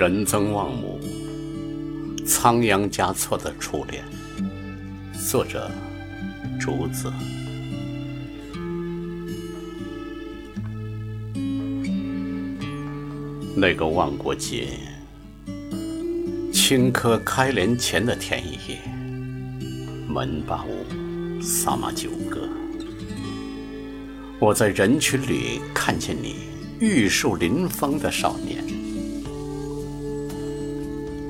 [0.00, 0.98] 人曾忘母，
[2.24, 4.02] 仓央嘉措的初恋。
[5.28, 5.70] 作者：
[6.58, 7.12] 竹子。
[13.54, 14.68] 那个万国节，
[16.50, 18.78] 青稞开镰前的田野，
[20.08, 22.48] 门把舞，萨马九歌。
[24.38, 26.36] 我在人群里看见你，
[26.80, 28.79] 玉树临风的少年。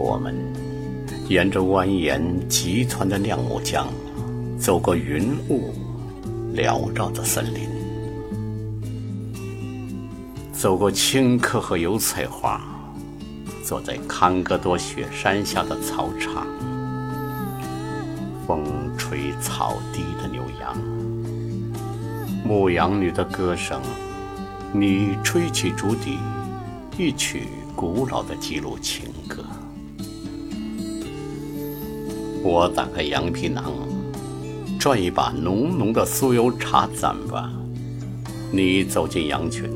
[0.00, 0.34] 我们
[1.28, 3.86] 沿着蜿蜒急湍的亮木江，
[4.58, 5.74] 走过云雾
[6.54, 7.68] 缭绕的森林，
[10.54, 12.62] 走过青稞和油菜花，
[13.62, 16.46] 坐在康戈多雪山下的草场，
[18.46, 18.64] 风
[18.96, 20.74] 吹草低的牛羊，
[22.42, 23.82] 牧羊女的歌声，
[24.72, 26.16] 你吹起竹笛，
[26.96, 29.44] 一曲古老的记录情歌。
[32.50, 33.72] 我打开羊皮囊，
[34.76, 37.48] 转一把浓浓的酥油茶盏吧。
[38.50, 39.70] 你走进羊群，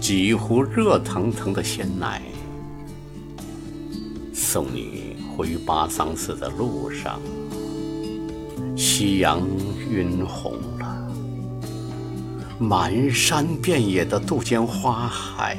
[0.00, 2.22] 几壶热腾腾的鲜奶，
[4.32, 7.20] 送你回巴桑寺的路上。
[8.76, 9.42] 夕阳
[9.90, 11.12] 晕红了，
[12.60, 15.58] 满山遍野的杜鹃花海，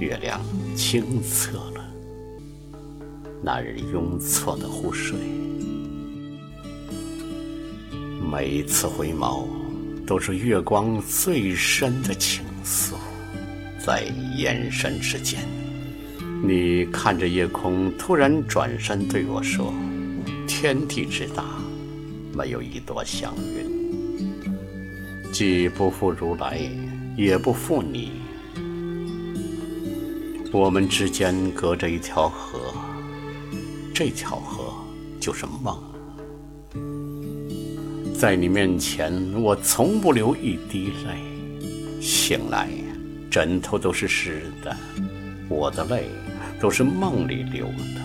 [0.00, 0.40] 月亮
[0.74, 1.79] 清澈了。
[3.42, 5.18] 那日拥错的湖水，
[8.30, 9.46] 每一次回眸，
[10.06, 12.92] 都是月光最深的情愫。
[13.82, 14.04] 在
[14.36, 15.40] 眼神之间，
[16.42, 19.72] 你看着夜空，突然转身对我说
[20.46, 21.42] ：“天地之大，
[22.34, 24.30] 没有一朵祥云，
[25.32, 26.60] 既不负如来，
[27.16, 28.12] 也不负你。
[30.52, 32.59] 我们之间隔着一条河。”
[34.02, 34.72] 这巧合
[35.20, 35.78] 就是梦，
[38.18, 39.12] 在你面前，
[39.42, 42.00] 我从不流一滴泪。
[42.00, 42.70] 醒来，
[43.30, 44.74] 枕头都是湿的，
[45.50, 46.04] 我的泪
[46.58, 48.00] 都是梦里流的。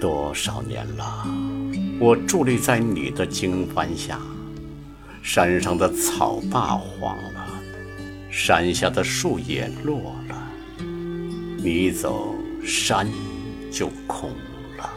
[0.00, 1.24] 多少年了，
[2.00, 4.18] 我伫立在你的经幡下，
[5.22, 7.46] 山上的草坝黄了，
[8.28, 10.50] 山下的树叶落了，
[11.62, 12.34] 你走。
[12.62, 13.06] 山
[13.70, 14.30] 就空
[14.76, 14.90] 了。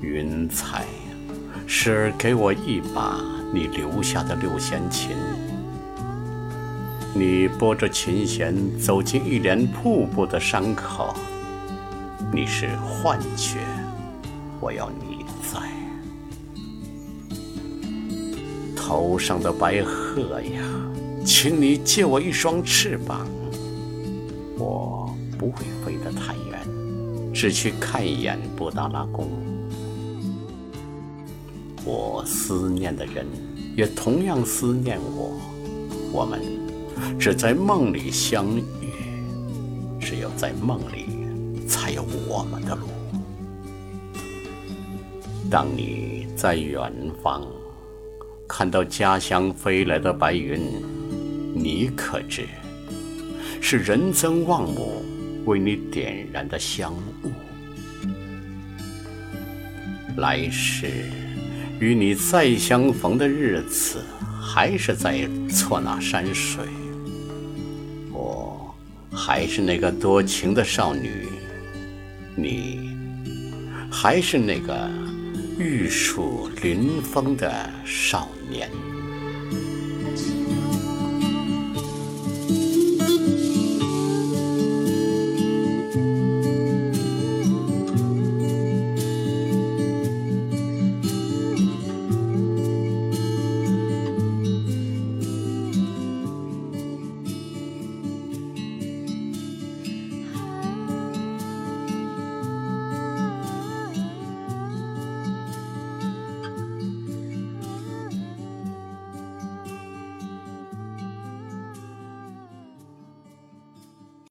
[0.00, 0.84] 云彩，
[1.66, 3.20] 时而给我一把
[3.52, 5.16] 你留下的六弦琴。
[7.14, 11.14] 你拨着琴弦走进一帘瀑布的山口。
[12.32, 13.58] 你是幻觉，
[14.60, 15.60] 我要你在。
[18.74, 20.62] 头上的白鹤呀，
[21.24, 23.26] 请你借我一双翅膀。
[24.62, 26.60] 我不会飞得太远，
[27.34, 29.26] 只去看一眼布达拉宫。
[31.84, 33.26] 我思念的人
[33.76, 35.36] 也同样思念我，
[36.12, 36.40] 我们
[37.18, 38.62] 只在梦里相遇，
[39.98, 42.86] 只有在梦里才有我们的路。
[45.50, 47.44] 当你在远方
[48.48, 50.60] 看到家乡飞来的白云，
[51.52, 52.46] 你可知？
[53.64, 55.04] 是人曾望母
[55.46, 56.92] 为你点燃的香
[57.22, 57.30] 雾，
[60.16, 60.90] 来世
[61.78, 64.04] 与你再相逢的日子，
[64.42, 66.64] 还是在错那山水。
[68.10, 68.74] 我
[69.12, 71.28] 还是那个多情的少女，
[72.36, 72.90] 你
[73.90, 74.90] 还是那个
[75.56, 78.68] 玉树临风的少年。